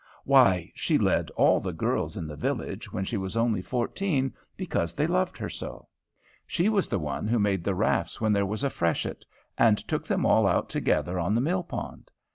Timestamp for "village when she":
2.35-3.17